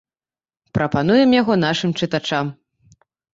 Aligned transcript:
Прапануем 0.77 1.35
яго 1.41 1.53
нашым 1.65 1.91
чытачам. 2.01 2.45